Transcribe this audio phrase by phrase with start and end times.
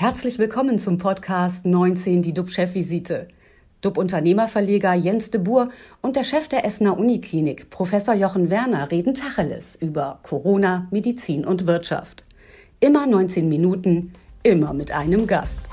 [0.00, 3.26] Herzlich willkommen zum Podcast 19, die DUB-Chefvisite.
[3.80, 5.66] DUB-Unternehmerverleger Jens de Boer
[6.02, 11.66] und der Chef der Essener Uniklinik, Professor Jochen Werner, reden Tacheles über Corona, Medizin und
[11.66, 12.24] Wirtschaft.
[12.78, 14.12] Immer 19 Minuten,
[14.44, 15.68] immer mit einem Gast.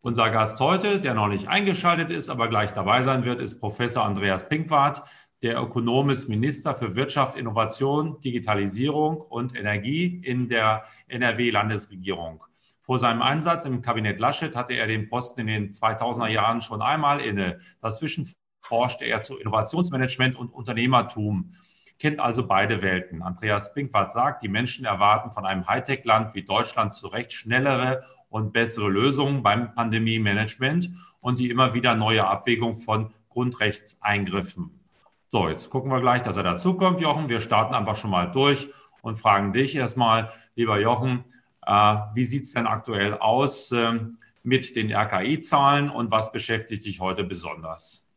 [0.00, 4.06] Unser Gast heute, der noch nicht eingeschaltet ist, aber gleich dabei sein wird, ist Professor
[4.06, 5.02] Andreas Pinkwart.
[5.42, 12.44] Der Ökonom ist Minister für Wirtschaft, Innovation, Digitalisierung und Energie in der NRW-Landesregierung.
[12.80, 16.82] Vor seinem Einsatz im Kabinett Laschet hatte er den Posten in den 2000er Jahren schon
[16.82, 17.58] einmal inne.
[17.80, 18.28] Dazwischen
[18.60, 21.52] forschte er zu Innovationsmanagement und Unternehmertum
[21.98, 23.22] kennt also beide Welten.
[23.22, 28.52] Andreas Pinkwart sagt, die Menschen erwarten von einem Hightech-Land wie Deutschland zu Recht schnellere und
[28.52, 34.79] bessere Lösungen beim Pandemie-Management und die immer wieder neue Abwägung von Grundrechtseingriffen.
[35.32, 37.28] So, jetzt gucken wir gleich, dass er dazukommt, Jochen.
[37.28, 38.68] Wir starten einfach schon mal durch
[39.00, 41.22] und fragen dich erstmal, lieber Jochen,
[41.64, 43.92] äh, wie sieht es denn aktuell aus äh,
[44.42, 48.08] mit den RKI-Zahlen und was beschäftigt dich heute besonders?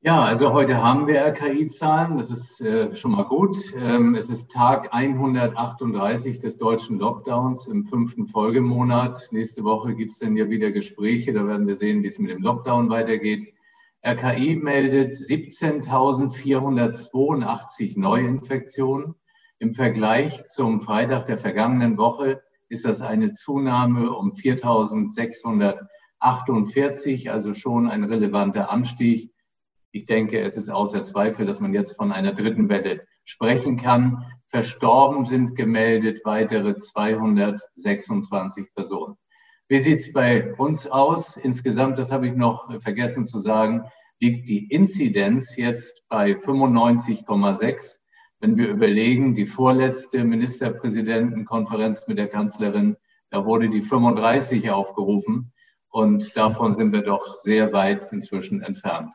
[0.00, 3.56] Ja, also heute haben wir RKI-Zahlen, das ist äh, schon mal gut.
[3.76, 9.28] Ähm, es ist Tag 138 des deutschen Lockdowns im fünften Folgemonat.
[9.30, 12.32] Nächste Woche gibt es dann ja wieder Gespräche, da werden wir sehen, wie es mit
[12.32, 13.54] dem Lockdown weitergeht.
[14.06, 19.14] RKI meldet 17.482 Neuinfektionen.
[19.58, 27.88] Im Vergleich zum Freitag der vergangenen Woche ist das eine Zunahme um 4.648, also schon
[27.88, 29.32] ein relevanter Anstieg
[29.90, 34.24] ich denke, es ist außer Zweifel, dass man jetzt von einer dritten Welle sprechen kann.
[34.46, 39.16] Verstorben sind gemeldet weitere 226 Personen.
[39.70, 41.36] Wie sieht es bei uns aus?
[41.36, 43.84] Insgesamt, das habe ich noch vergessen zu sagen,
[44.18, 47.98] liegt die Inzidenz jetzt bei 95,6.
[48.40, 52.96] Wenn wir überlegen, die vorletzte Ministerpräsidentenkonferenz mit der Kanzlerin,
[53.28, 55.52] da wurde die 35 aufgerufen
[55.90, 59.14] und davon sind wir doch sehr weit inzwischen entfernt.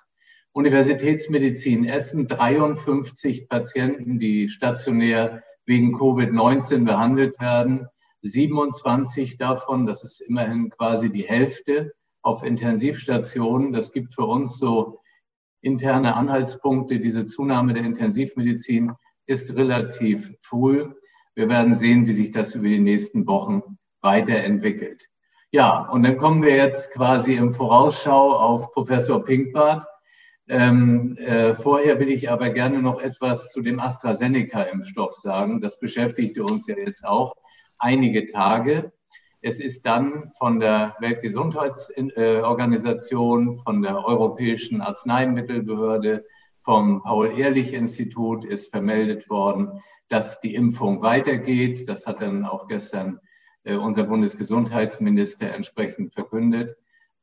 [0.52, 7.88] Universitätsmedizin Essen 53 Patienten, die stationär wegen Covid-19 behandelt werden.
[8.24, 13.74] 27 davon, das ist immerhin quasi die Hälfte, auf Intensivstationen.
[13.74, 15.02] Das gibt für uns so
[15.62, 17.00] interne Anhaltspunkte.
[17.00, 18.94] Diese Zunahme der Intensivmedizin
[19.26, 20.90] ist relativ früh.
[21.36, 25.10] Wir werden sehen, wie sich das über die nächsten Wochen weiterentwickelt.
[25.52, 29.86] Ja, und dann kommen wir jetzt quasi im Vorausschau auf Professor Pinkbart.
[30.50, 35.62] Ähm, äh, vorher will ich aber gerne noch etwas zu dem AstraZeneca-Impfstoff sagen.
[35.62, 37.36] Das beschäftigte uns ja jetzt auch
[37.84, 38.92] einige Tage.
[39.42, 46.26] Es ist dann von der Weltgesundheitsorganisation, von der Europäischen Arzneimittelbehörde,
[46.62, 51.90] vom Paul-Ehrlich-Institut ist vermeldet worden, dass die Impfung weitergeht.
[51.90, 53.20] Das hat dann auch gestern
[53.66, 56.78] äh, unser Bundesgesundheitsminister entsprechend verkündet.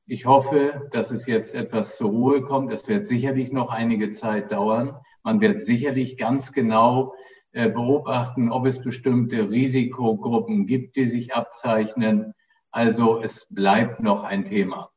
[0.06, 2.70] Ich hoffe, dass es jetzt etwas zur Ruhe kommt.
[2.70, 4.99] Es wird sicherlich noch einige Zeit dauern.
[5.22, 7.15] Man wird sicherlich ganz genau
[7.53, 12.34] beobachten, ob es bestimmte Risikogruppen gibt, die sich abzeichnen.
[12.71, 14.91] Also es bleibt noch ein Thema.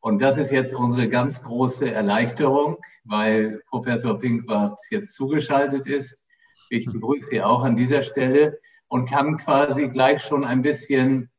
[0.00, 6.22] Und das ist jetzt unsere ganz große Erleichterung, weil Professor Pinkwart jetzt zugeschaltet ist.
[6.68, 11.30] Ich begrüße Sie auch an dieser Stelle und kann quasi gleich schon ein bisschen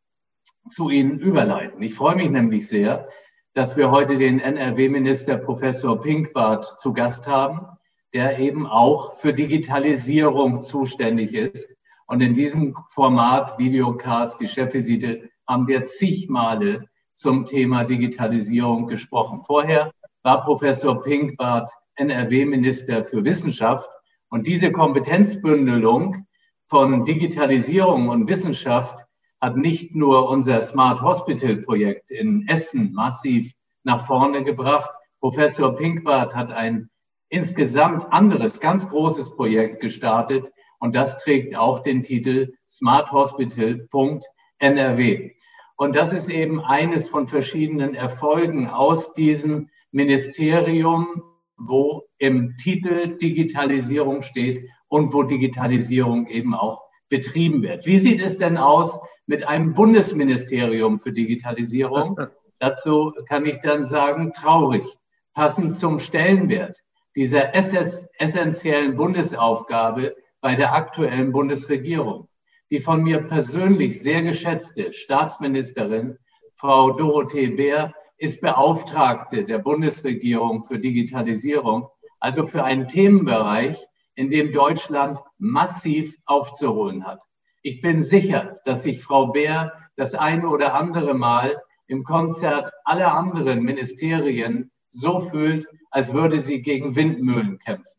[0.69, 1.81] zu Ihnen überleiten.
[1.81, 3.07] Ich freue mich nämlich sehr,
[3.53, 7.76] dass wir heute den NRW-Minister Professor Pinkwart zu Gast haben,
[8.13, 11.69] der eben auch für Digitalisierung zuständig ist.
[12.07, 19.43] Und in diesem Format Videocast, die Chefvisite, haben wir zig Male zum Thema Digitalisierung gesprochen.
[19.45, 19.91] Vorher
[20.23, 23.89] war Professor Pinkwart NRW-Minister für Wissenschaft.
[24.29, 26.27] Und diese Kompetenzbündelung
[26.67, 29.05] von Digitalisierung und Wissenschaft
[29.41, 33.53] hat nicht nur unser Smart Hospital Projekt in Essen massiv
[33.83, 34.91] nach vorne gebracht.
[35.19, 36.89] Professor Pinkwart hat ein
[37.29, 45.31] insgesamt anderes, ganz großes Projekt gestartet und das trägt auch den Titel Smart Hospital.nrw.
[45.75, 51.23] Und das ist eben eines von verschiedenen Erfolgen aus diesem Ministerium,
[51.57, 57.85] wo im Titel Digitalisierung steht und wo Digitalisierung eben auch betrieben wird.
[57.85, 62.17] Wie sieht es denn aus mit einem Bundesministerium für Digitalisierung?
[62.59, 64.85] Dazu kann ich dann sagen, traurig,
[65.33, 66.83] passend zum Stellenwert
[67.17, 72.29] dieser essentiellen Bundesaufgabe bei der aktuellen Bundesregierung.
[72.69, 76.19] Die von mir persönlich sehr geschätzte Staatsministerin,
[76.55, 81.87] Frau Dorothee Bär, ist Beauftragte der Bundesregierung für Digitalisierung,
[82.19, 83.83] also für einen Themenbereich,
[84.13, 87.23] in dem Deutschland massiv aufzuholen hat.
[87.63, 93.15] Ich bin sicher, dass sich Frau Bär das eine oder andere Mal im Konzert aller
[93.15, 97.93] anderen Ministerien so fühlt, als würde sie gegen Windmühlen kämpfen.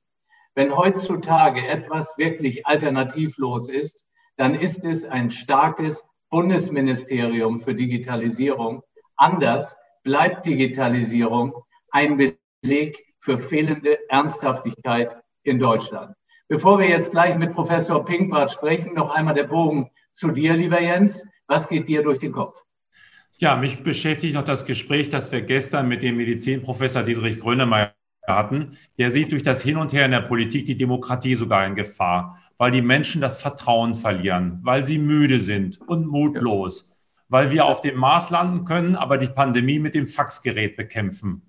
[0.54, 4.06] Wenn heutzutage etwas wirklich alternativlos ist,
[4.36, 8.82] dann ist es ein starkes Bundesministerium für Digitalisierung.
[9.16, 11.54] Anders bleibt Digitalisierung
[11.90, 16.14] ein Beleg für fehlende Ernsthaftigkeit in Deutschland.
[16.48, 20.80] Bevor wir jetzt gleich mit Professor Pinkwart sprechen, noch einmal der Bogen zu dir, lieber
[20.80, 21.26] Jens.
[21.46, 22.62] Was geht dir durch den Kopf?
[23.40, 27.94] Ja, mich beschäftigt noch das Gespräch, das wir gestern mit dem Medizinprofessor Dietrich Grönemeyer
[28.26, 28.76] hatten.
[28.98, 32.36] Der sieht durch das Hin und Her in der Politik die Demokratie sogar in Gefahr,
[32.56, 36.90] weil die Menschen das Vertrauen verlieren, weil sie müde sind und mutlos,
[37.28, 41.42] weil wir auf dem Mars landen können, aber die Pandemie mit dem Faxgerät bekämpfen.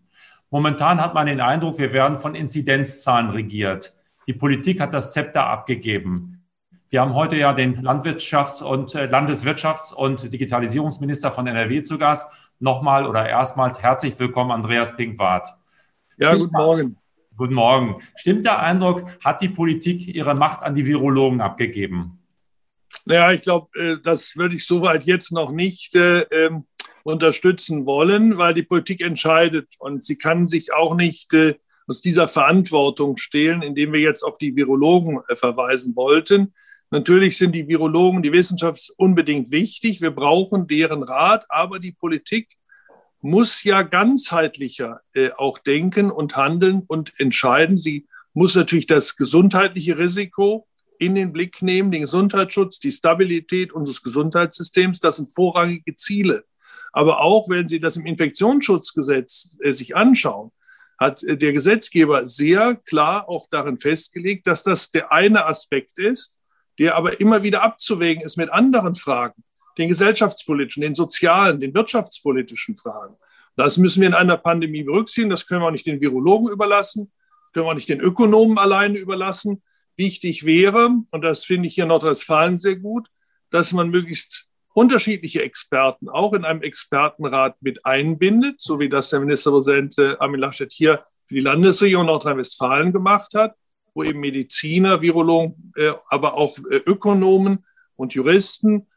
[0.51, 3.97] Momentan hat man den Eindruck, wir werden von Inzidenzzahlen regiert.
[4.27, 6.38] Die Politik hat das Zepter abgegeben.
[6.91, 12.31] Wir haben heute ja den Landwirtschafts- und äh, Landeswirtschafts- und Digitalisierungsminister von NRW zu Gast.
[12.57, 15.49] Nochmal oder erstmals herzlich willkommen, Andreas Pinkwart.
[16.17, 16.97] Ja, Stimmt guten Morgen.
[17.37, 17.97] Guten Morgen.
[18.15, 22.23] Stimmt der Eindruck, hat die Politik ihre Macht an die Virologen abgegeben?
[23.05, 26.65] Naja, ich glaube, äh, das würde ich soweit jetzt noch nicht äh, ähm,
[27.03, 31.53] unterstützen wollen, weil die Politik entscheidet und sie kann sich auch nicht äh,
[31.85, 36.53] aus dieser Verantwortung stehlen, indem wir jetzt auf die Virologen verweisen wollten.
[36.91, 40.01] Natürlich sind die Virologen, die Wissenschaft unbedingt wichtig.
[40.01, 42.57] Wir brauchen deren Rat, aber die Politik
[43.21, 47.77] muss ja ganzheitlicher äh, auch denken und handeln und entscheiden.
[47.77, 54.01] Sie muss natürlich das gesundheitliche Risiko in den Blick nehmen, den Gesundheitsschutz, die Stabilität unseres
[54.01, 54.99] Gesundheitssystems.
[54.99, 56.43] Das sind vorrangige Ziele.
[56.91, 60.51] Aber auch wenn Sie das im Infektionsschutzgesetz äh, sich anschauen,
[60.97, 66.38] hat äh, der Gesetzgeber sehr klar auch darin festgelegt, dass das der eine Aspekt ist,
[66.79, 69.43] der aber immer wieder abzuwägen ist mit anderen Fragen,
[69.77, 73.15] den gesellschaftspolitischen, den sozialen, den wirtschaftspolitischen Fragen.
[73.55, 75.29] Das müssen wir in einer Pandemie berücksichtigen.
[75.29, 77.11] Das können wir auch nicht den Virologen überlassen,
[77.53, 79.61] können wir auch nicht den Ökonomen alleine überlassen.
[79.97, 83.09] Wichtig wäre, und das finde ich hier in Nordrhein-Westfalen sehr gut,
[83.49, 89.19] dass man möglichst unterschiedliche Experten auch in einem Expertenrat mit einbindet, so wie das der
[89.19, 93.55] Ministerpräsident äh, Armin Laschet hier für die Landesregierung Nordrhein-Westfalen gemacht hat,
[93.99, 97.65] wo eben Mediziner, Virologen, äh, aber auch äh, Ökonomen
[97.95, 98.87] und Juristen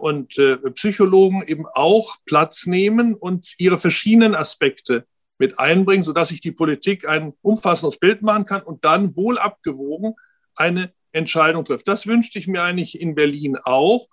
[0.00, 0.40] und
[0.74, 5.04] Psychologen eben auch Platz nehmen und ihre verschiedenen Aspekte
[5.38, 10.14] mit einbringen, sodass sich die Politik ein umfassendes Bild machen kann und dann wohl abgewogen
[10.54, 11.88] eine Entscheidung trifft.
[11.88, 14.06] Das wünschte ich mir eigentlich in Berlin auch.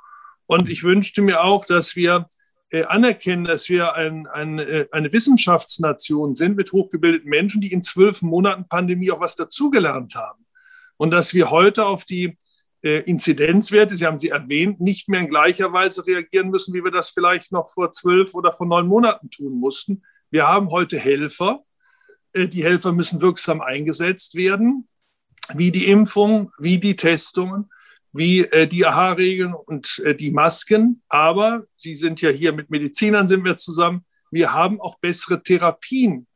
[0.47, 2.25] Und ich wünschte mir auch, dass wir äh,
[2.81, 8.23] anerkennen, dass wir ein, ein, äh, eine Wissenschaftsnation sind mit hochgebildeten Menschen, die in zwölf
[8.23, 10.43] Monaten Pandemie auch was dazugelernt haben.
[10.97, 12.35] Und dass wir heute auf die
[12.81, 16.91] äh, Inzidenzwerte, Sie haben sie erwähnt, nicht mehr in gleicher Weise reagieren müssen, wie wir
[16.91, 20.03] das vielleicht noch vor zwölf oder vor neun Monaten tun mussten.
[20.31, 21.61] Wir haben heute Helfer.
[22.35, 24.87] Die Helfer müssen wirksam eingesetzt werden,
[25.53, 27.69] wie die Impfung, wie die Testungen
[28.13, 31.01] wie äh, die AHA-Regeln und äh, die Masken.
[31.09, 34.05] Aber Sie sind ja hier mit Medizinern, sind wir zusammen.
[34.31, 36.27] Wir haben auch bessere Therapien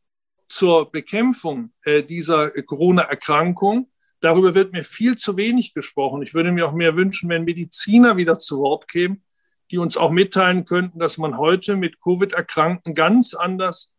[0.49, 3.89] zur Bekämpfung äh, dieser Corona-Erkrankung.
[4.19, 6.23] Darüber wird mir viel zu wenig gesprochen.
[6.23, 9.23] Ich würde mir auch mehr wünschen, wenn Mediziner wieder zu Wort kämen,
[9.69, 13.93] die uns auch mitteilen könnten, dass man heute mit Covid-Erkrankten ganz anders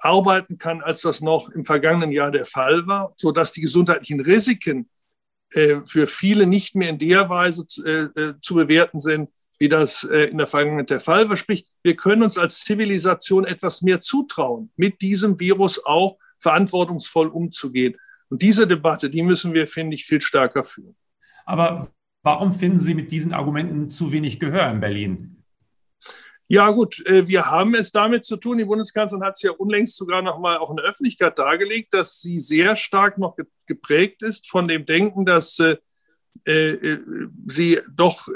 [0.00, 4.86] arbeiten kann, als das noch im vergangenen Jahr der Fall war, sodass die gesundheitlichen Risiken
[4.86, 4.99] äh,
[5.52, 10.24] für viele nicht mehr in der Weise zu, äh, äh, bewerten sind, wie das äh,
[10.24, 11.36] in der Vergangenheit der Fall war.
[11.36, 17.96] Sprich, wir können uns als Zivilisation etwas mehr zutrauen, mit diesem Virus auch verantwortungsvoll umzugehen.
[18.28, 20.96] Und diese Debatte, die müssen wir, finde ich, viel stärker führen.
[21.44, 21.92] Aber
[22.22, 25.39] warum finden Sie mit diesen Argumenten zu wenig Gehör in Berlin?
[26.52, 28.58] Ja gut, äh, wir haben es damit zu tun.
[28.58, 32.20] Die Bundeskanzlerin hat es ja unlängst sogar noch mal auch in der Öffentlichkeit dargelegt, dass
[32.20, 35.76] sie sehr stark noch geprägt ist von dem Denken, dass äh,
[36.44, 36.98] äh,
[37.46, 38.26] sie doch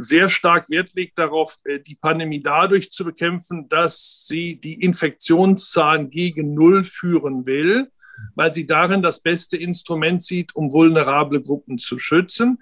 [0.00, 6.54] sehr stark Wert legt darauf, die Pandemie dadurch zu bekämpfen, dass sie die Infektionszahlen gegen
[6.54, 7.88] Null führen will,
[8.34, 12.58] weil sie darin das beste Instrument sieht, um vulnerable Gruppen zu schützen.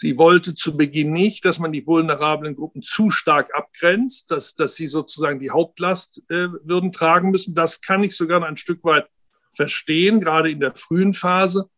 [0.00, 4.76] Sie wollte zu Beginn nicht, dass man die vulnerablen Gruppen zu stark abgrenzt, dass, dass
[4.76, 7.52] sie sozusagen die Hauptlast äh, würden tragen müssen.
[7.56, 9.08] Das kann ich sogar ein Stück weit
[9.50, 11.68] verstehen, gerade in der frühen Phase.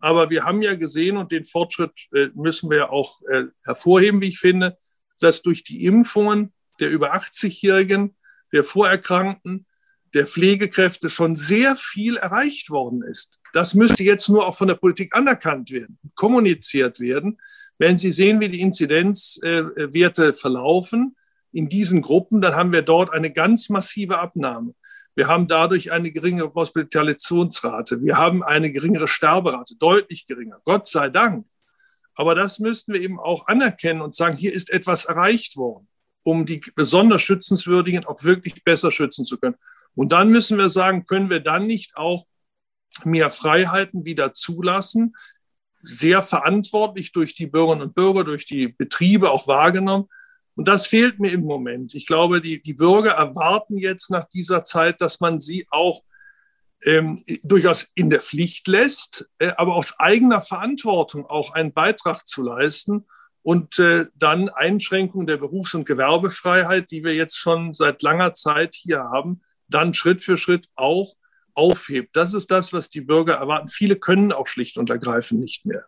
[0.00, 4.30] Aber wir haben ja gesehen, und den Fortschritt äh, müssen wir auch äh, hervorheben, wie
[4.30, 4.76] ich finde,
[5.20, 8.16] dass durch die Impfungen der über 80-Jährigen,
[8.52, 9.66] der Vorerkrankten,
[10.14, 13.38] der Pflegekräfte schon sehr viel erreicht worden ist.
[13.52, 17.38] Das müsste jetzt nur auch von der Politik anerkannt werden, kommuniziert werden
[17.78, 21.16] Wenn Sie sehen, wie die Inzidenzwerte verlaufen
[21.52, 24.74] in diesen Gruppen, dann haben wir dort eine ganz massive Abnahme.
[25.14, 28.02] Wir haben dadurch eine geringere Hospitalisationsrate.
[28.02, 30.60] Wir haben eine geringere Sterberate, deutlich geringer.
[30.64, 31.46] Gott sei Dank.
[32.14, 35.88] Aber das müssten wir eben auch anerkennen und sagen, hier ist etwas erreicht worden,
[36.24, 39.56] um die besonders Schützenswürdigen auch wirklich besser schützen zu können.
[39.94, 42.26] Und dann müssen wir sagen, können wir dann nicht auch
[43.04, 45.14] mehr Freiheiten wieder zulassen,
[45.82, 50.08] sehr verantwortlich durch die Bürgerinnen und Bürger, durch die Betriebe auch wahrgenommen.
[50.54, 51.94] Und das fehlt mir im Moment.
[51.94, 56.02] Ich glaube, die, die Bürger erwarten jetzt nach dieser Zeit, dass man sie auch
[56.84, 62.42] ähm, durchaus in der Pflicht lässt, äh, aber aus eigener Verantwortung auch einen Beitrag zu
[62.42, 63.06] leisten
[63.42, 68.74] und äh, dann Einschränkungen der Berufs- und Gewerbefreiheit, die wir jetzt schon seit langer Zeit
[68.74, 71.14] hier haben, dann Schritt für Schritt auch
[71.58, 72.14] aufhebt.
[72.16, 73.68] Das ist das, was die Bürger erwarten.
[73.68, 75.84] Viele können auch schlicht und ergreifend nicht mehr.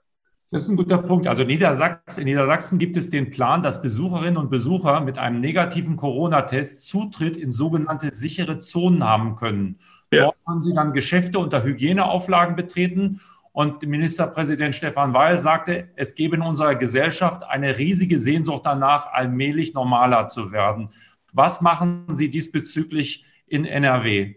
[0.50, 1.28] Das ist ein guter Punkt.
[1.28, 5.96] Also Niedersachsen, in Niedersachsen gibt es den Plan, dass Besucherinnen und Besucher mit einem negativen
[5.96, 9.78] Corona-Test Zutritt in sogenannte sichere Zonen haben können.
[10.12, 10.24] Ja.
[10.24, 13.20] Dort haben sie dann Geschäfte unter Hygieneauflagen betreten.
[13.52, 19.72] Und Ministerpräsident Stefan Weil sagte, es gebe in unserer Gesellschaft eine riesige Sehnsucht danach, allmählich
[19.74, 20.88] normaler zu werden.
[21.32, 24.34] Was machen Sie diesbezüglich in NRW?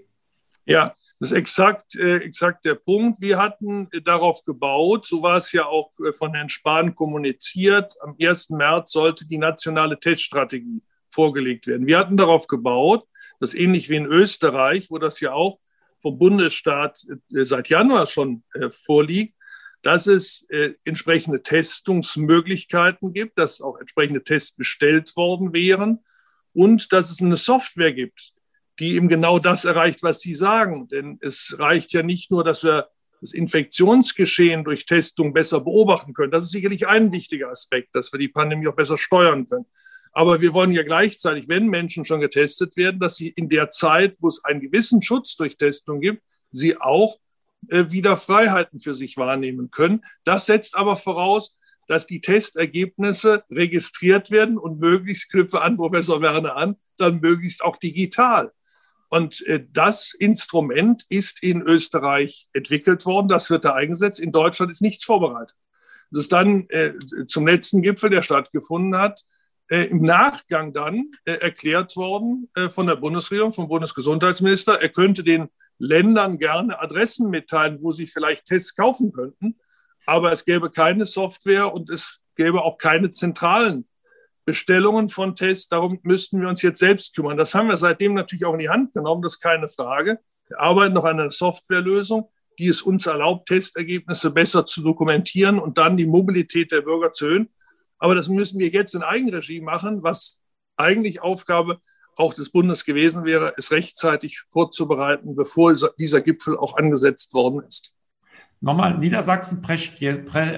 [0.66, 3.22] Ja, das ist exakt, äh, exakt der Punkt.
[3.22, 8.16] Wir hatten darauf gebaut, so war es ja auch äh, von Herrn Spahn kommuniziert, am
[8.22, 8.50] 1.
[8.50, 11.88] März sollte die nationale Teststrategie vorgelegt werden.
[11.88, 13.06] Wir hatten darauf gebaut,
[13.40, 15.60] dass ähnlich wie in Österreich, wo das ja auch
[15.98, 19.36] vom Bundesstaat äh, seit Januar schon äh, vorliegt,
[19.82, 26.04] dass es äh, entsprechende Testungsmöglichkeiten gibt, dass auch entsprechende Tests bestellt worden wären
[26.54, 28.33] und dass es eine Software gibt,
[28.80, 30.88] die eben genau das erreicht, was Sie sagen.
[30.88, 32.88] Denn es reicht ja nicht nur, dass wir
[33.22, 36.32] das Infektionsgeschehen durch Testung besser beobachten können.
[36.32, 39.66] Das ist sicherlich ein wichtiger Aspekt, dass wir die Pandemie auch besser steuern können.
[40.12, 44.18] Aber wir wollen ja gleichzeitig, wenn Menschen schon getestet werden, dass sie in der Zeit,
[44.20, 47.18] wo es einen gewissen Schutz durch Testung gibt, sie auch
[47.70, 50.06] äh, wieder Freiheiten für sich wahrnehmen können.
[50.24, 56.56] Das setzt aber voraus, dass die Testergebnisse registriert werden und möglichst, knüpfe an Professor Werner
[56.56, 58.52] an, dann möglichst auch digital.
[59.14, 64.20] Und äh, das Instrument ist in Österreich entwickelt worden, das wird da eingesetzt.
[64.20, 65.56] In Deutschland ist nichts vorbereitet.
[66.10, 66.94] Das dann äh,
[67.28, 69.22] zum letzten Gipfel, der stattgefunden hat,
[69.70, 76.40] äh, im Nachgang dann erklärt worden von der Bundesregierung, vom Bundesgesundheitsminister, er könnte den Ländern
[76.40, 79.60] gerne Adressen mitteilen, wo sie vielleicht Tests kaufen könnten.
[80.08, 83.88] Aber es gäbe keine Software und es gäbe auch keine zentralen
[84.46, 85.70] Bestellungen von Tests.
[85.70, 87.38] Darum müssten wir uns jetzt selbst kümmern.
[87.38, 90.20] Das haben wir seitdem natürlich auch in die Hand genommen, das ist keine Frage.
[90.48, 95.78] Wir arbeiten noch an einer Softwarelösung, die es uns erlaubt, Testergebnisse besser zu dokumentieren und
[95.78, 97.50] dann die Mobilität der Bürger zu erhöhen.
[97.98, 100.42] Aber das müssen wir jetzt in Eigenregie machen, was
[100.76, 101.80] eigentlich Aufgabe
[102.16, 107.96] auch des Bundes gewesen wäre, es rechtzeitig vorzubereiten, bevor dieser Gipfel auch angesetzt worden ist.
[108.64, 110.00] Nochmal, Niedersachsen prescht,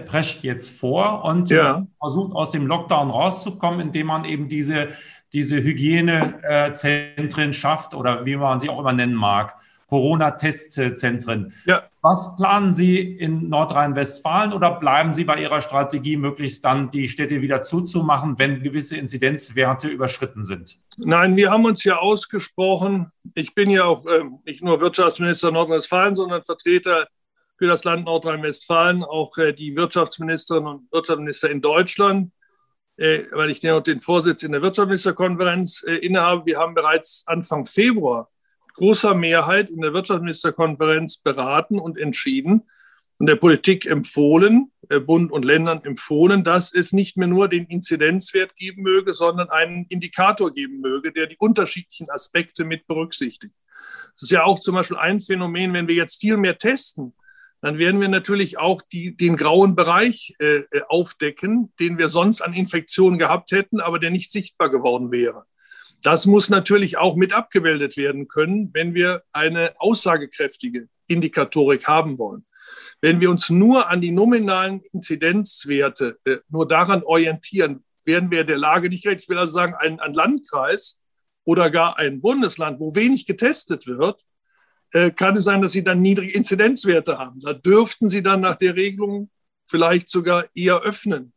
[0.06, 1.88] prescht jetzt vor und ja.
[2.00, 4.90] versucht aus dem Lockdown rauszukommen, indem man eben diese,
[5.34, 9.56] diese Hygienezentren schafft oder wie man sie auch immer nennen mag.
[9.88, 11.52] Corona-Testzentren.
[11.66, 11.82] Ja.
[12.04, 17.42] Was planen Sie in Nordrhein-Westfalen oder bleiben Sie bei Ihrer Strategie, möglichst dann die Städte
[17.42, 20.78] wieder zuzumachen, wenn gewisse Inzidenzwerte überschritten sind?
[20.98, 23.12] Nein, wir haben uns ja ausgesprochen.
[23.34, 27.08] Ich bin ja auch äh, nicht nur Wirtschaftsminister Nordrhein-Westfalen, sondern Vertreter
[27.58, 32.32] für das Land Nordrhein-Westfalen, auch äh, die Wirtschaftsministerinnen und Wirtschaftsminister in Deutschland,
[32.98, 36.46] äh, weil ich den, den Vorsitz in der Wirtschaftsministerkonferenz äh, innehabe.
[36.46, 38.30] Wir haben bereits Anfang Februar
[38.76, 42.70] großer Mehrheit in der Wirtschaftsministerkonferenz beraten und entschieden
[43.20, 44.74] und der Politik empfohlen,
[45.06, 49.86] Bund und Ländern empfohlen, dass es nicht mehr nur den Inzidenzwert geben möge, sondern einen
[49.86, 53.54] Indikator geben möge, der die unterschiedlichen Aspekte mit berücksichtigt.
[54.14, 57.14] Das ist ja auch zum Beispiel ein Phänomen, wenn wir jetzt viel mehr testen,
[57.66, 62.54] dann werden wir natürlich auch die, den grauen Bereich äh, aufdecken, den wir sonst an
[62.54, 65.46] Infektionen gehabt hätten, aber der nicht sichtbar geworden wäre.
[66.04, 72.46] Das muss natürlich auch mit abgebildet werden können, wenn wir eine aussagekräftige Indikatorik haben wollen.
[73.02, 78.60] Wenn wir uns nur an die nominalen Inzidenzwerte, äh, nur daran orientieren, werden wir der
[78.60, 79.22] Lage nicht recht.
[79.22, 81.02] Ich will also sagen, ein, ein Landkreis
[81.46, 84.24] oder gar ein Bundesland, wo wenig getestet wird,
[84.96, 87.42] äh, kann es sein, dass sie dann niedrige Inzidenzwerte haben.
[87.42, 89.30] Da dürften sie dann nach der Regelung
[89.66, 91.34] vielleicht sogar eher öffnen.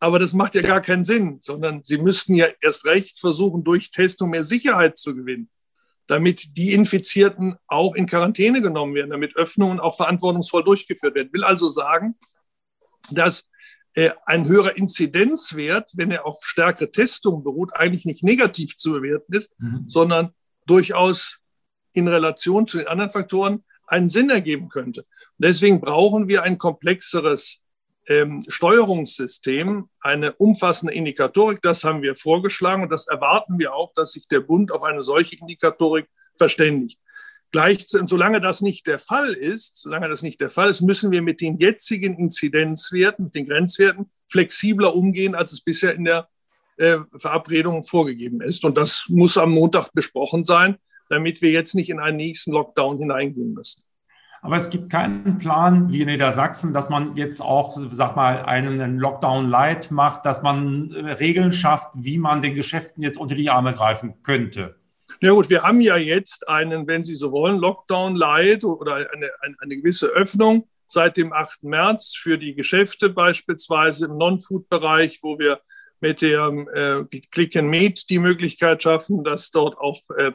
[0.00, 3.92] Aber das macht ja gar keinen Sinn, sondern sie müssten ja erst recht versuchen, durch
[3.92, 5.48] Testung mehr Sicherheit zu gewinnen,
[6.08, 11.32] damit die Infizierten auch in Quarantäne genommen werden, damit Öffnungen auch verantwortungsvoll durchgeführt werden.
[11.32, 12.16] Will also sagen,
[13.12, 13.48] dass
[13.94, 19.34] äh, ein höherer Inzidenzwert, wenn er auf stärkere Testung beruht, eigentlich nicht negativ zu bewerten
[19.34, 19.84] ist, mhm.
[19.86, 20.34] sondern
[20.66, 21.38] durchaus
[21.92, 25.00] in Relation zu den anderen Faktoren einen Sinn ergeben könnte.
[25.00, 27.60] Und deswegen brauchen wir ein komplexeres
[28.08, 31.60] ähm, Steuerungssystem, eine umfassende Indikatorik.
[31.62, 35.02] Das haben wir vorgeschlagen und das erwarten wir auch, dass sich der Bund auf eine
[35.02, 36.98] solche Indikatorik verständigt.
[37.50, 41.22] Gleich, solange das nicht der Fall ist, solange das nicht der Fall ist, müssen wir
[41.22, 46.28] mit den jetzigen Inzidenzwerten, mit den Grenzwerten flexibler umgehen, als es bisher in der
[46.76, 48.64] äh, Verabredung vorgegeben ist.
[48.64, 50.76] Und das muss am Montag besprochen sein,
[51.08, 53.82] damit wir jetzt nicht in einen nächsten Lockdown hineingehen müssen.
[54.40, 58.98] Aber es gibt keinen Plan wie in Niedersachsen, dass man jetzt auch, sag mal, einen
[58.98, 63.50] Lockdown light macht, dass man äh, Regeln schafft, wie man den Geschäften jetzt unter die
[63.50, 64.76] Arme greifen könnte.
[65.20, 69.30] Ja gut, wir haben ja jetzt einen, wenn Sie so wollen, Lockdown light oder eine,
[69.40, 71.64] eine, eine gewisse Öffnung seit dem 8.
[71.64, 75.60] März für die Geschäfte beispielsweise im Non-Food-Bereich, wo wir
[76.00, 80.32] mit dem äh, Click and Meet die Möglichkeit schaffen, dass dort auch äh,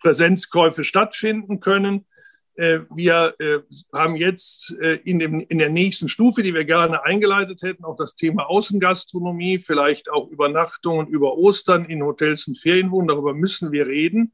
[0.00, 2.06] Präsenzkäufe stattfinden können.
[2.54, 3.60] Äh, wir äh,
[3.92, 7.96] haben jetzt äh, in, dem, in der nächsten Stufe, die wir gerne eingeleitet hätten, auch
[7.96, 13.08] das Thema Außengastronomie, vielleicht auch Übernachtungen über Ostern in Hotels und Ferienwohnen.
[13.08, 14.32] Darüber müssen wir reden.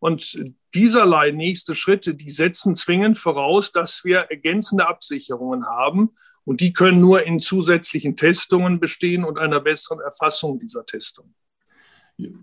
[0.00, 0.36] Und
[0.74, 6.10] dieserlei nächste Schritte, die setzen zwingend voraus, dass wir ergänzende Absicherungen haben.
[6.44, 11.34] Und die können nur in zusätzlichen Testungen bestehen und einer besseren Erfassung dieser Testungen.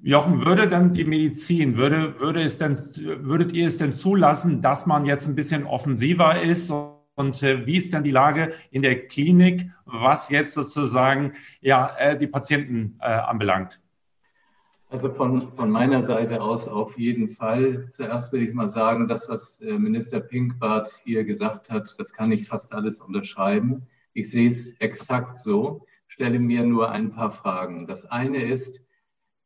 [0.01, 2.77] Jochen, würde dann die Medizin, würde, würde es denn,
[3.21, 6.71] würdet ihr es denn zulassen, dass man jetzt ein bisschen offensiver ist?
[7.15, 12.17] Und äh, wie ist denn die Lage in der Klinik, was jetzt sozusagen ja, äh,
[12.17, 13.81] die Patienten äh, anbelangt?
[14.89, 17.89] Also von, von meiner Seite aus auf jeden Fall.
[17.89, 22.31] Zuerst will ich mal sagen, das, was äh, Minister Pinkwart hier gesagt hat, das kann
[22.31, 23.87] ich fast alles unterschreiben.
[24.13, 27.85] Ich sehe es exakt so, stelle mir nur ein paar Fragen.
[27.85, 28.79] Das eine ist,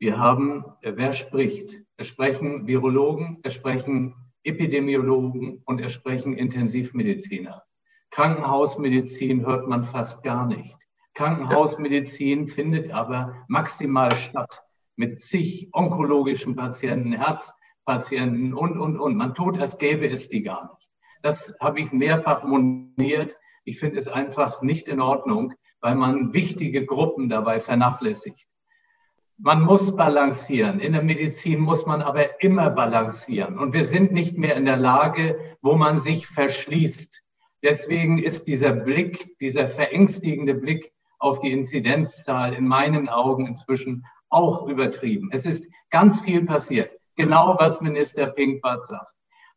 [0.02, 1.84] wir haben, äh, wer spricht?
[1.96, 7.64] Es sprechen Virologen, es sprechen Epidemiologen und es sprechen Intensivmediziner.
[8.10, 10.76] Krankenhausmedizin hört man fast gar nicht.
[11.14, 14.64] Krankenhausmedizin findet aber maximal statt
[14.96, 19.16] mit zig onkologischen Patienten, Herzpatienten und, und, und.
[19.16, 20.92] Man tut, als gäbe es die gar nicht.
[21.22, 23.38] Das habe ich mehrfach moniert.
[23.66, 28.48] Ich finde es einfach nicht in Ordnung, weil man wichtige Gruppen dabei vernachlässigt.
[29.44, 30.80] Man muss balancieren.
[30.80, 33.58] In der Medizin muss man aber immer balancieren.
[33.58, 37.24] Und wir sind nicht mehr in der Lage, wo man sich verschließt.
[37.64, 44.68] Deswegen ist dieser Blick, dieser verängstigende Blick auf die Inzidenzzahl in meinen Augen inzwischen auch
[44.68, 45.30] übertrieben.
[45.32, 46.92] Es ist ganz viel passiert.
[47.16, 49.12] Genau was Minister Pinkwart sagt.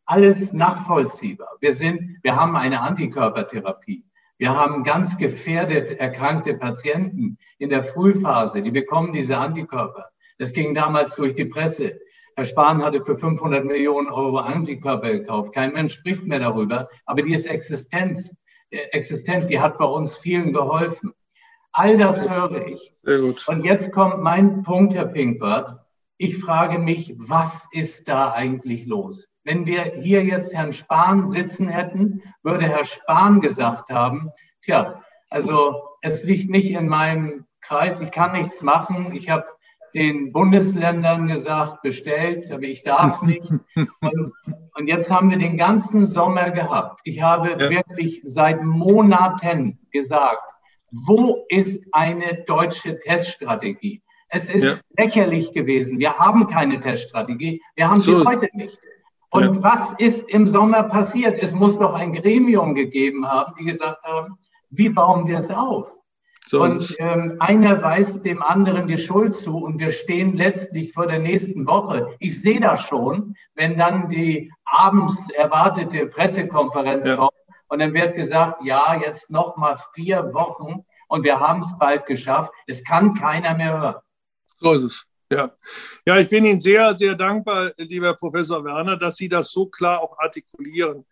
[0.05, 1.57] Alles nachvollziehbar.
[1.59, 4.03] Wir sind, wir haben eine Antikörpertherapie.
[4.37, 10.09] Wir haben ganz gefährdet erkrankte Patienten in der Frühphase, die bekommen diese Antikörper.
[10.37, 11.99] Das ging damals durch die Presse.
[12.35, 15.53] Herr Spahn hatte für 500 Millionen Euro Antikörper gekauft.
[15.53, 18.35] Kein Mensch spricht mehr darüber, aber die ist Existenz,
[18.71, 21.13] äh, existent, die hat bei uns vielen geholfen.
[21.71, 22.93] All das höre ich.
[23.47, 25.79] Und jetzt kommt mein Punkt, Herr Pinkwart.
[26.17, 29.29] Ich frage mich, was ist da eigentlich los?
[29.45, 34.31] Wenn wir hier jetzt Herrn Spahn sitzen hätten, würde Herr Spahn gesagt haben,
[34.63, 39.45] tja, also es liegt nicht in meinem Kreis, ich kann nichts machen, ich habe
[39.93, 43.49] den Bundesländern gesagt, bestellt, aber ich darf nicht.
[44.01, 44.33] Und,
[44.73, 47.01] und, jetzt haben wir den ganzen Sommer gehabt.
[47.03, 47.69] Ich habe ja.
[47.69, 50.51] wirklich seit Monaten gesagt,
[50.91, 54.01] wo ist eine deutsche Teststrategie?
[54.27, 54.79] Es ist ja.
[54.97, 55.99] lächerlich gewesen.
[55.99, 57.61] Wir haben keine Teststrategie.
[57.75, 58.19] Wir haben so.
[58.19, 58.79] sie heute nicht.
[59.35, 59.63] Und ja.
[59.63, 61.37] was ist im Sommer passiert?
[61.41, 64.37] Es muss doch ein Gremium gegeben haben, die gesagt haben,
[64.69, 65.89] wie bauen wir es auf?
[66.47, 66.61] So.
[66.61, 71.19] Und ähm, einer weist dem anderen die Schuld zu und wir stehen letztlich vor der
[71.19, 72.15] nächsten Woche.
[72.19, 77.17] Ich sehe das schon, wenn dann die abends erwartete Pressekonferenz ja.
[77.17, 77.33] kommt
[77.67, 82.05] und dann wird gesagt, ja, jetzt noch mal vier Wochen und wir haben es bald
[82.05, 82.53] geschafft.
[82.67, 84.01] Es kann keiner mehr hören.
[84.59, 85.05] So ist es.
[85.31, 85.51] Ja.
[86.05, 90.01] ja, ich bin Ihnen sehr, sehr dankbar, lieber Professor Werner, dass Sie das so klar
[90.01, 91.05] auch artikulieren.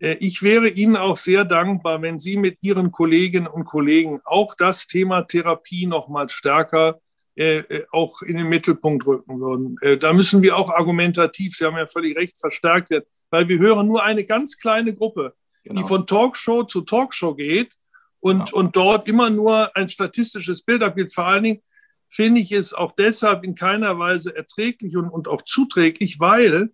[0.00, 4.54] Äh, ich wäre Ihnen auch sehr dankbar, wenn Sie mit Ihren Kolleginnen und Kollegen auch
[4.54, 7.00] das Thema Therapie noch mal stärker
[7.36, 9.98] äh, äh, auch in den Mittelpunkt rücken würden.
[10.00, 13.86] Da müssen wir auch argumentativ, Sie haben ja völlig recht, verstärkt werden, weil wir hören
[13.86, 15.80] nur eine ganz kleine Gruppe, genau.
[15.80, 17.76] die von Talkshow zu Talkshow geht
[18.20, 18.58] und, genau.
[18.58, 21.14] und dort immer nur ein statistisches Bild abgibt.
[21.14, 21.62] Vor allen Dingen
[22.10, 26.70] finde ich es auch deshalb in keiner Weise erträglich und, und auch zuträglich, weil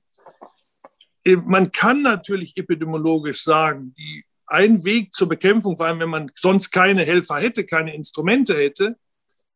[1.24, 6.30] äh, man kann natürlich epidemiologisch sagen, die ein Weg zur Bekämpfung, vor allem wenn man
[6.34, 8.96] sonst keine Helfer hätte, keine Instrumente hätte,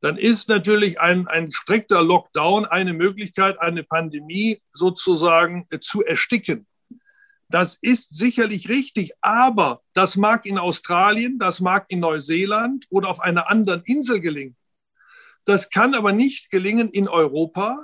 [0.00, 6.66] dann ist natürlich ein, ein strikter Lockdown eine Möglichkeit, eine Pandemie sozusagen äh, zu ersticken.
[7.48, 13.20] Das ist sicherlich richtig, aber das mag in Australien, das mag in Neuseeland oder auf
[13.20, 14.56] einer anderen Insel gelingen.
[15.44, 17.76] Das kann aber nicht gelingen in Europa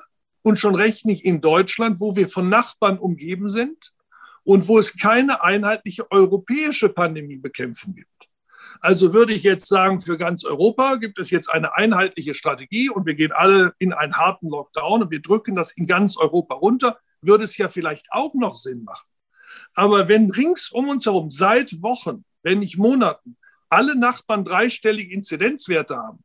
[0.42, 3.92] und schon recht nicht in Deutschland, wo wir von Nachbarn umgeben sind
[4.44, 8.28] und wo es keine einheitliche europäische Pandemiebekämpfung gibt.
[8.80, 13.06] Also würde ich jetzt sagen, für ganz Europa gibt es jetzt eine einheitliche Strategie und
[13.06, 16.98] wir gehen alle in einen harten Lockdown und wir drücken das in ganz Europa runter,
[17.20, 19.08] würde es ja vielleicht auch noch Sinn machen.
[19.74, 23.36] Aber wenn rings um uns herum seit Wochen, wenn nicht Monaten,
[23.68, 26.22] alle Nachbarn dreistellige Inzidenzwerte haben,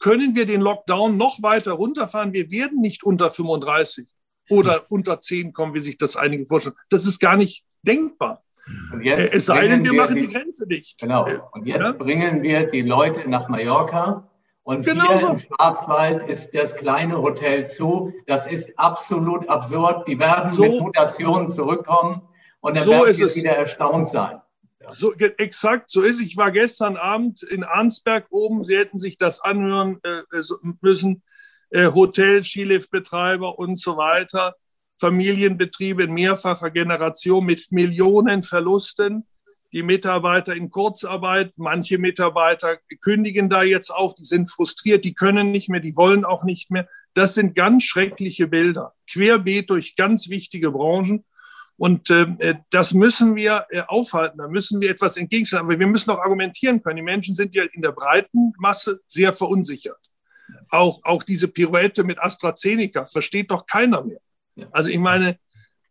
[0.00, 2.32] können wir den Lockdown noch weiter runterfahren.
[2.32, 4.08] Wir werden nicht unter 35
[4.48, 6.74] oder unter 10 kommen, wie sich das einige vorstellen.
[6.88, 8.42] Das ist gar nicht denkbar.
[9.04, 11.00] es sei denn, wir, wir machen die, die, Grenze dicht.
[11.00, 11.26] Genau.
[11.52, 11.92] Und jetzt ja?
[11.92, 14.26] bringen wir die Leute nach Mallorca.
[14.62, 15.28] Und genau hier so.
[15.28, 18.12] im Schwarzwald ist das kleine Hotel zu.
[18.26, 20.06] Das ist absolut absurd.
[20.08, 20.62] Die werden so.
[20.62, 22.22] mit Mutationen zurückkommen
[22.60, 24.40] und dann so werden wir wieder erstaunt sein.
[24.94, 28.64] So, exakt, so ist Ich war gestern Abend in Arnsberg oben.
[28.64, 30.22] Sie hätten sich das anhören äh,
[30.80, 31.22] müssen.
[31.70, 34.56] Äh, Hotel, Skiliftbetreiber und so weiter.
[35.00, 39.26] Familienbetriebe in mehrfacher Generation mit Millionen Verlusten.
[39.72, 45.52] Die Mitarbeiter in Kurzarbeit, manche Mitarbeiter kündigen da jetzt auch, die sind frustriert, die können
[45.52, 46.88] nicht mehr, die wollen auch nicht mehr.
[47.14, 51.24] Das sind ganz schreckliche Bilder, querbeet durch ganz wichtige Branchen.
[51.80, 55.64] Und ähm, äh, das müssen wir äh, aufhalten, da müssen wir etwas entgegenstellen.
[55.64, 56.96] Aber wir müssen auch argumentieren können.
[56.96, 59.96] Die Menschen sind ja in der breiten Masse sehr verunsichert.
[60.68, 64.20] Auch, auch diese Pirouette mit AstraZeneca versteht doch keiner mehr.
[64.72, 65.38] Also ich meine,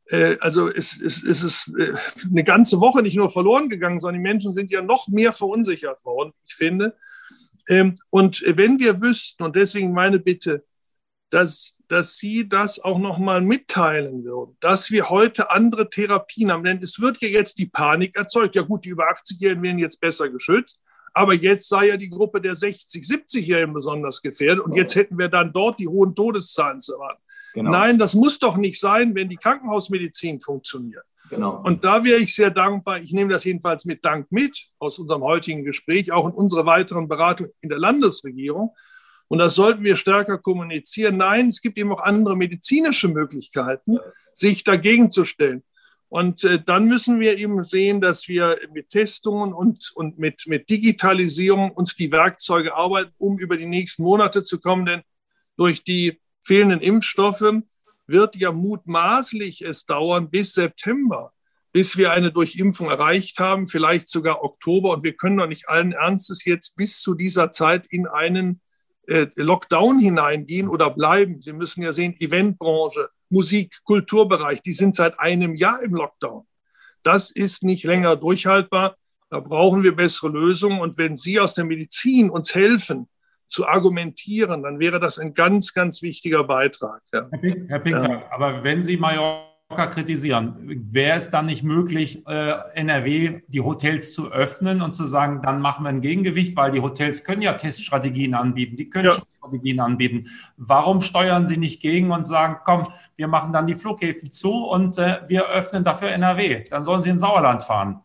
[0.10, 4.22] äh, also es, es, es ist äh, eine ganze Woche nicht nur verloren gegangen, sondern
[4.22, 6.96] die Menschen sind ja noch mehr verunsichert worden, ich finde.
[7.68, 10.64] Ähm, und wenn wir wüssten, und deswegen meine Bitte,
[11.32, 16.64] dass, dass Sie das auch nochmal mitteilen würden, dass wir heute andere Therapien haben.
[16.64, 18.56] Denn es wird ja jetzt die Panik erzeugt.
[18.56, 20.80] Ja gut, die über 80-Jährigen werden jetzt besser geschützt.
[21.14, 24.64] Aber jetzt sei ja die Gruppe der 60-, 70-Jährigen besonders gefährdet.
[24.64, 27.22] Und jetzt hätten wir dann dort die hohen Todeszahlen zu erwarten.
[27.54, 27.72] Genau.
[27.72, 31.04] Nein, das muss doch nicht sein, wenn die Krankenhausmedizin funktioniert.
[31.30, 31.62] Genau.
[31.64, 33.00] Und da wäre ich sehr dankbar.
[33.00, 37.08] Ich nehme das jedenfalls mit Dank mit aus unserem heutigen Gespräch, auch in unserer weiteren
[37.08, 38.76] Beratung in der Landesregierung,
[39.30, 41.18] und das sollten wir stärker kommunizieren.
[41.18, 44.00] Nein, es gibt eben auch andere medizinische Möglichkeiten,
[44.34, 45.64] sich dagegen zu stellen.
[46.10, 50.68] Und äh, dann müssen wir eben sehen, dass wir mit Testungen und, und mit, mit
[50.72, 54.88] Digitalisierung uns die Werkzeuge arbeiten, um über die nächsten Monate zu kommen.
[54.88, 55.04] Denn
[55.56, 57.54] durch die fehlenden Impfstoffe
[58.08, 61.32] wird ja mutmaßlich es dauern bis September,
[61.72, 64.90] bis wir eine Durchimpfung erreicht haben, vielleicht sogar Oktober.
[64.90, 68.62] Und wir können doch nicht allen Ernstes jetzt bis zu dieser Zeit in einen
[69.36, 71.42] Lockdown hineingehen oder bleiben.
[71.42, 76.46] Sie müssen ja sehen, Eventbranche, Musik, Kulturbereich, die sind seit einem Jahr im Lockdown.
[77.04, 78.96] Das ist nicht länger durchhaltbar.
[79.30, 80.82] Da brauchen wir bessere Lösungen.
[80.82, 83.08] Und wenn Sie aus der Medizin uns helfen,
[83.48, 87.02] zu argumentieren, dann wäre das ein ganz, ganz wichtiger Beitrag.
[87.12, 87.28] Ja.
[87.32, 88.32] Herr, Pink, Herr Pinkler, ja.
[88.32, 90.56] aber wenn Sie Major kritisieren.
[90.92, 95.62] Wäre es dann nicht möglich, äh, NRW die Hotels zu öffnen und zu sagen, dann
[95.62, 99.18] machen wir ein Gegengewicht, weil die Hotels können ja Teststrategien anbieten, die können ja.
[99.38, 100.28] Strategien anbieten.
[100.58, 104.98] Warum steuern Sie nicht gegen und sagen, komm, wir machen dann die Flughäfen zu und
[104.98, 106.66] äh, wir öffnen dafür NRW?
[106.70, 108.02] Dann sollen Sie in Sauerland fahren.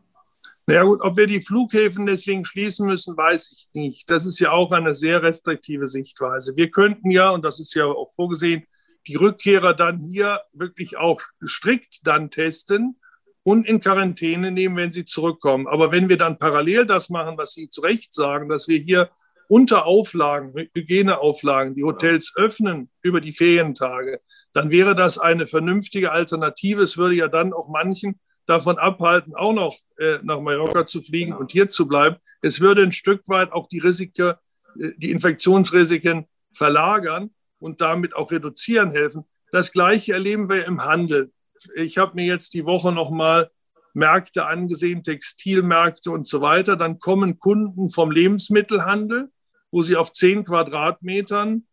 [0.66, 4.10] Na ja, gut, ob wir die Flughäfen deswegen schließen müssen, weiß ich nicht.
[4.10, 6.56] Das ist ja auch eine sehr restriktive Sichtweise.
[6.56, 8.64] Wir könnten ja, und das ist ja auch vorgesehen,
[9.06, 12.98] die Rückkehrer dann hier wirklich auch strikt dann testen
[13.42, 15.66] und in Quarantäne nehmen, wenn sie zurückkommen.
[15.68, 19.10] Aber wenn wir dann parallel das machen, was Sie zu Recht sagen, dass wir hier
[19.48, 24.20] unter Auflagen, Hygieneauflagen, die Hotels öffnen über die Ferientage,
[24.54, 26.82] dann wäre das eine vernünftige Alternative.
[26.82, 31.34] Es würde ja dann auch manchen davon abhalten, auch noch äh, nach Mallorca zu fliegen
[31.34, 32.16] und hier zu bleiben.
[32.40, 34.34] Es würde ein Stück weit auch die Risiken,
[34.78, 37.30] äh, die Infektionsrisiken verlagern
[37.64, 39.24] und damit auch reduzieren helfen.
[39.50, 41.32] Das Gleiche erleben wir im Handel.
[41.76, 43.50] Ich habe mir jetzt die Woche noch mal
[43.94, 46.76] Märkte angesehen, Textilmärkte und so weiter.
[46.76, 49.30] Dann kommen Kunden vom Lebensmittelhandel,
[49.70, 51.66] wo sie auf zehn Quadratmetern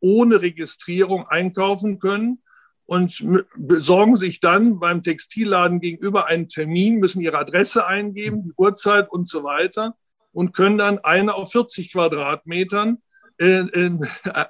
[0.00, 2.42] ohne Registrierung einkaufen können
[2.84, 3.24] und
[3.56, 9.26] besorgen sich dann beim Textilladen gegenüber einen Termin, müssen ihre Adresse eingeben, die Uhrzeit und
[9.26, 9.96] so weiter
[10.32, 12.98] und können dann eine auf 40 Quadratmetern
[13.38, 13.98] äh, äh,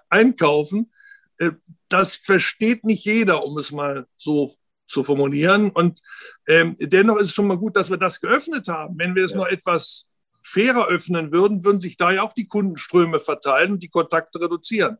[0.08, 0.92] einkaufen.
[1.38, 1.52] Äh,
[1.88, 4.50] das versteht nicht jeder, um es mal so
[4.86, 5.70] zu formulieren.
[5.70, 6.00] Und
[6.46, 8.98] ähm, dennoch ist es schon mal gut, dass wir das geöffnet haben.
[8.98, 9.38] Wenn wir es ja.
[9.38, 10.08] noch etwas
[10.42, 14.96] fairer öffnen würden, würden sich da ja auch die Kundenströme verteilen und die Kontakte reduzieren.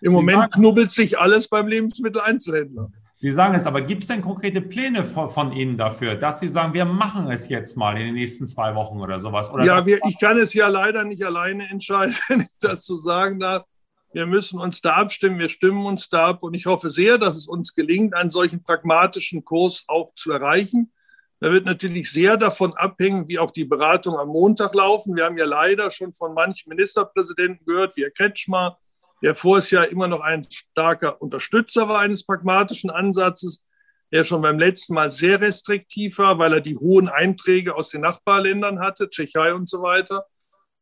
[0.00, 2.90] Im Sie Moment knubbelt sich alles beim Lebensmitteleinzelhändler.
[3.18, 6.50] Sie sagen es, aber gibt es denn konkrete Pläne von, von, Ihnen dafür, dass Sie
[6.50, 9.50] sagen, wir machen es jetzt mal in den nächsten zwei Wochen oder sowas?
[9.50, 12.98] Oder ja, wir, ich kann es ja leider nicht alleine entscheiden, wenn ich das so
[12.98, 13.64] sagen darf.
[14.12, 17.36] Wir müssen uns da abstimmen, wir stimmen uns da ab und ich hoffe sehr, dass
[17.36, 20.92] es uns gelingt, einen solchen pragmatischen Kurs auch zu erreichen.
[21.40, 25.16] Da wird natürlich sehr davon abhängen, wie auch die Beratungen am Montag laufen.
[25.16, 28.78] Wir haben ja leider schon von manchen Ministerpräsidenten gehört, wie Herr Kretschmer,
[29.22, 33.66] der vorher ja immer noch ein starker Unterstützer war eines pragmatischen Ansatzes,
[34.12, 38.02] der schon beim letzten Mal sehr restriktiv war, weil er die hohen Einträge aus den
[38.02, 40.26] Nachbarländern hatte, Tschechei und so weiter,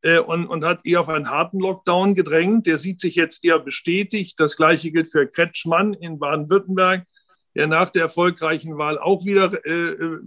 [0.03, 2.67] äh, und, und hat eher auf einen harten Lockdown gedrängt.
[2.67, 4.39] Der sieht sich jetzt eher bestätigt.
[4.39, 7.07] Das Gleiche gilt für Kretschmann in Baden-Württemberg,
[7.55, 10.19] der nach der erfolgreichen Wahl auch wieder äh, äh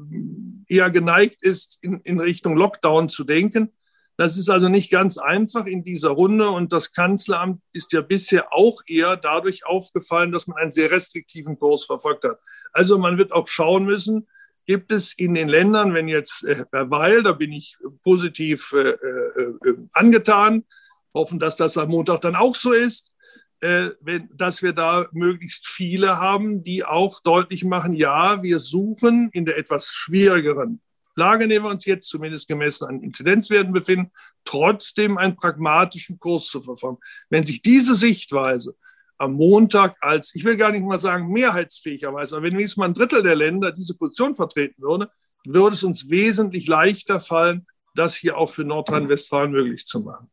[0.69, 3.71] eher geneigt ist, in, in Richtung Lockdown zu denken.
[4.17, 8.51] Das ist also nicht ganz einfach in dieser Runde und das Kanzleramt ist ja bisher
[8.51, 12.39] auch eher dadurch aufgefallen, dass man einen sehr restriktiven Kurs verfolgt hat.
[12.73, 14.27] Also man wird auch schauen müssen,
[14.65, 18.89] gibt es in den Ländern, wenn jetzt äh, Herr Weil, da bin ich positiv äh,
[18.89, 20.65] äh, äh, angetan,
[21.13, 23.13] hoffen, dass das am Montag dann auch so ist,
[23.61, 29.29] äh, wenn, dass wir da möglichst viele haben, die auch deutlich machen, ja, wir suchen
[29.31, 30.81] in der etwas schwierigeren
[31.17, 34.11] Lage, in der wir uns jetzt zumindest gemessen an Inzidenzwerten befinden,
[34.45, 36.99] trotzdem einen pragmatischen Kurs zu verfolgen.
[37.29, 38.75] Wenn sich diese Sichtweise
[39.17, 42.93] am Montag als, ich will gar nicht mal sagen mehrheitsfähigerweise, aber wenn wenigstens mal ein
[42.93, 45.09] Drittel der Länder diese Position vertreten würde,
[45.45, 50.29] würde es uns wesentlich leichter fallen, das hier auch für Nordrhein-Westfalen möglich zu machen.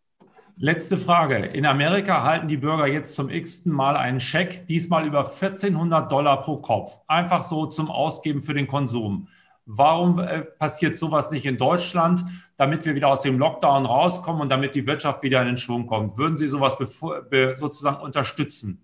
[0.56, 1.36] Letzte Frage.
[1.36, 6.42] In Amerika halten die Bürger jetzt zum x-ten Mal einen Scheck, diesmal über 1400 Dollar
[6.42, 7.00] pro Kopf.
[7.08, 9.26] Einfach so zum Ausgeben für den Konsum.
[9.66, 12.22] Warum äh, passiert sowas nicht in Deutschland,
[12.56, 15.86] damit wir wieder aus dem Lockdown rauskommen und damit die Wirtschaft wieder in den Schwung
[15.86, 16.18] kommt?
[16.18, 16.76] Würden Sie sowas
[17.54, 18.80] sozusagen unterstützen?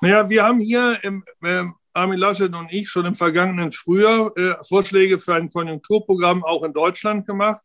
[0.00, 4.56] Naja, wir haben hier, im, äh, Armin Laschet und ich, schon im vergangenen Frühjahr äh,
[4.62, 7.62] Vorschläge für ein Konjunkturprogramm auch in Deutschland gemacht.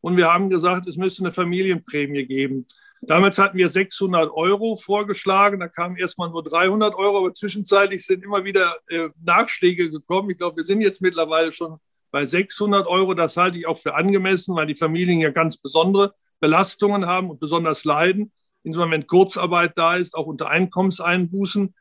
[0.00, 2.66] Und wir haben gesagt, es müsste eine Familienprämie geben.
[3.02, 8.24] Damals hatten wir 600 Euro vorgeschlagen, da kamen erstmal nur 300 Euro, aber zwischenzeitlich sind
[8.24, 10.30] immer wieder äh, Nachschläge gekommen.
[10.30, 11.78] Ich glaube, wir sind jetzt mittlerweile schon
[12.16, 13.12] bei 600 Euro.
[13.12, 17.40] Das halte ich auch für angemessen, weil die Familien ja ganz besondere Belastungen haben und
[17.40, 18.32] besonders leiden.
[18.62, 21.74] Insofern, wenn Kurzarbeit da ist, auch unter Einkommenseinbußen.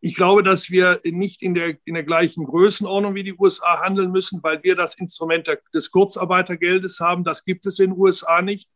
[0.00, 4.10] Ich glaube, dass wir nicht in der, in der gleichen Größenordnung wie die USA handeln
[4.10, 7.22] müssen, weil wir das Instrument des Kurzarbeitergeldes haben.
[7.22, 8.70] Das gibt es in den USA nicht.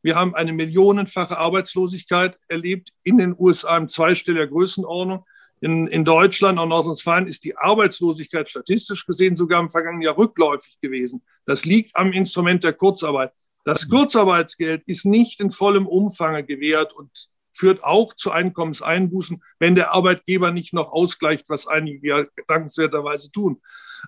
[0.00, 5.26] Wir haben eine millionenfache Arbeitslosigkeit erlebt in den USA im zweistelliger Größenordnung.
[5.64, 10.78] In, in Deutschland und Nordrhein-Westfalen ist die Arbeitslosigkeit statistisch gesehen sogar im vergangenen Jahr rückläufig
[10.82, 11.24] gewesen.
[11.46, 13.32] Das liegt am Instrument der Kurzarbeit.
[13.64, 17.08] Das Kurzarbeitsgeld ist nicht in vollem Umfang gewährt und
[17.54, 23.62] führt auch zu Einkommenseinbußen, wenn der Arbeitgeber nicht noch ausgleicht, was einige ja dankenswerterweise tun.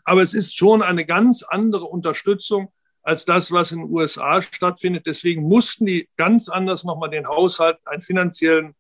[0.05, 2.71] Aber es ist schon eine ganz andere Unterstützung
[3.03, 5.07] als das, was in den USA stattfindet.
[5.07, 8.75] Deswegen mussten die ganz anders nochmal den Haushalt einen finanziellen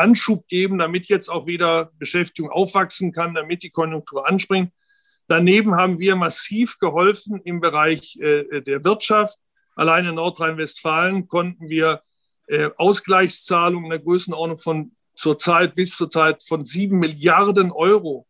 [0.00, 4.72] Anschub geben, damit jetzt auch wieder Beschäftigung aufwachsen kann, damit die Konjunktur anspringt.
[5.28, 9.38] Daneben haben wir massiv geholfen im Bereich äh, der Wirtschaft.
[9.76, 12.02] Allein in Nordrhein-Westfalen konnten wir
[12.48, 18.26] äh, Ausgleichszahlungen in der Größenordnung von zurzeit bis zurzeit von sieben Milliarden Euro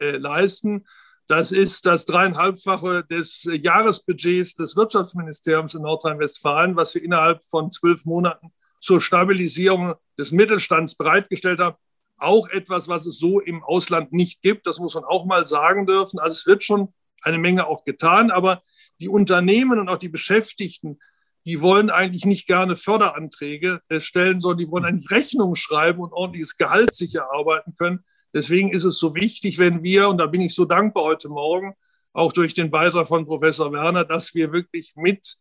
[0.00, 0.86] äh, leisten.
[1.28, 8.04] Das ist das dreieinhalbfache des Jahresbudgets des Wirtschaftsministeriums in Nordrhein-Westfalen, was wir innerhalb von zwölf
[8.04, 11.76] Monaten zur Stabilisierung des Mittelstands bereitgestellt haben.
[12.16, 14.66] Auch etwas, was es so im Ausland nicht gibt.
[14.66, 16.18] Das muss man auch mal sagen dürfen.
[16.18, 18.62] Also es wird schon eine Menge auch getan, aber
[18.98, 20.98] die Unternehmen und auch die Beschäftigten,
[21.46, 26.12] die wollen eigentlich nicht gerne Förderanträge äh, stellen, sondern die wollen eigentlich Rechnungen schreiben und
[26.12, 28.04] ordentliches Gehalt sich erarbeiten können.
[28.34, 31.74] Deswegen ist es so wichtig, wenn wir, und da bin ich so dankbar heute Morgen,
[32.12, 35.38] auch durch den Beitrag von Professor Werner, dass wir wirklich mit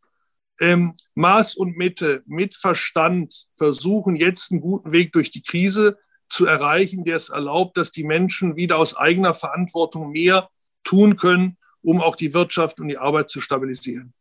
[0.59, 5.97] ähm, Maß und Mitte, mit Verstand versuchen, jetzt einen guten Weg durch die Krise
[6.29, 10.49] zu erreichen, der es erlaubt, dass die Menschen wieder aus eigener Verantwortung mehr
[10.83, 14.13] tun können, um auch die Wirtschaft und die Arbeit zu stabilisieren.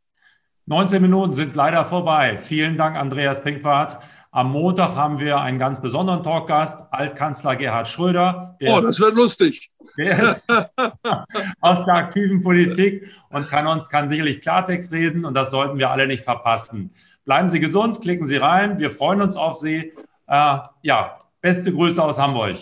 [0.66, 2.36] 19 Minuten sind leider vorbei.
[2.38, 3.98] Vielen Dank, Andreas Pinkwart.
[4.30, 8.56] Am Montag haben wir einen ganz besonderen Talkgast, Altkanzler Gerhard Schröder.
[8.62, 9.70] oh, das wird lustig.
[11.60, 15.90] aus der aktiven Politik und kann uns kann sicherlich Klartext reden und das sollten wir
[15.90, 16.92] alle nicht verpassen.
[17.24, 18.78] Bleiben Sie gesund, klicken Sie rein.
[18.78, 19.92] Wir freuen uns auf Sie.
[20.26, 22.56] Äh, ja, beste Grüße aus Hamburg.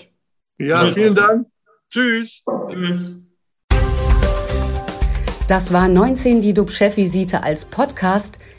[0.58, 0.94] Ja, Tschüss.
[0.94, 1.46] vielen Dank.
[1.90, 2.44] Tschüss.
[2.72, 3.22] Tschüss.
[5.48, 8.38] Das war 19 die DUB-Chefvisite als Podcast.